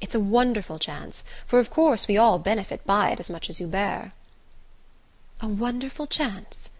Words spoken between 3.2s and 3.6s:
as much as